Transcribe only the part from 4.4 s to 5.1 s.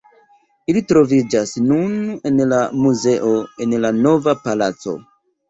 Palaco.